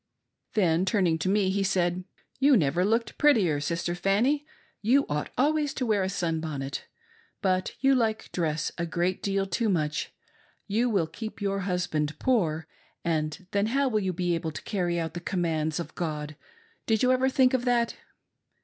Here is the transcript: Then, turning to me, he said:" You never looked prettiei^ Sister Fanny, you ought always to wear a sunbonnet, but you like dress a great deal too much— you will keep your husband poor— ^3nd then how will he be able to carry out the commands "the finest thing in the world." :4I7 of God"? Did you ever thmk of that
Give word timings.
Then, 0.55 0.83
turning 0.83 1.19
to 1.19 1.29
me, 1.29 1.51
he 1.51 1.61
said:" 1.61 2.05
You 2.39 2.57
never 2.57 2.83
looked 2.83 3.19
prettiei^ 3.19 3.61
Sister 3.61 3.93
Fanny, 3.93 4.47
you 4.81 5.05
ought 5.07 5.29
always 5.37 5.75
to 5.75 5.85
wear 5.85 6.01
a 6.01 6.09
sunbonnet, 6.09 6.87
but 7.43 7.75
you 7.81 7.93
like 7.93 8.31
dress 8.31 8.71
a 8.79 8.87
great 8.87 9.21
deal 9.21 9.45
too 9.45 9.69
much— 9.69 10.11
you 10.65 10.89
will 10.89 11.05
keep 11.05 11.39
your 11.39 11.59
husband 11.59 12.17
poor— 12.17 12.65
^3nd 13.05 13.45
then 13.51 13.67
how 13.67 13.89
will 13.89 14.01
he 14.01 14.09
be 14.09 14.33
able 14.33 14.51
to 14.51 14.63
carry 14.63 14.99
out 14.99 15.13
the 15.13 15.19
commands 15.19 15.77
"the 15.77 15.83
finest 15.83 15.95
thing 15.99 16.05
in 16.07 16.09
the 16.09 16.11
world." 16.17 16.29
:4I7 16.29 16.33
of 16.33 16.35
God"? 16.37 16.45
Did 16.87 17.03
you 17.03 17.11
ever 17.11 17.29
thmk 17.29 17.53
of 17.53 17.65
that 17.65 17.95